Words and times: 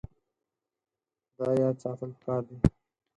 دا 1.37 1.47
یاد 1.61 1.75
ساتل 1.83 2.11
پکار 2.17 2.41
دي. 2.47 2.57